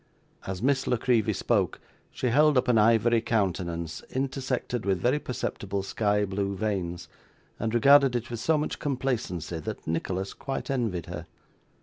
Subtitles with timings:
[0.47, 5.83] As Miss La Creevy spoke, she held up an ivory countenance intersected with very perceptible
[5.83, 7.07] sky blue veins,
[7.59, 11.27] and regarded it with so much complacency, that Nicholas quite envied her.